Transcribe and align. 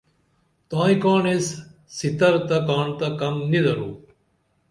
تائی 0.69 0.95
کاڻ 1.03 1.21
ایس 1.29 1.47
سِتر 1.97 2.33
تہ 2.47 2.57
کاڻ 2.67 2.85
تہ 2.99 3.07
کم 3.19 3.35
نی 3.49 3.59
درو 3.65 3.89